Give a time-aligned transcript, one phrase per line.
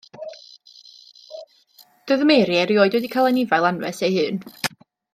[2.07, 4.45] Doedd Mary erioed wedi cael anifail anwes ei hun.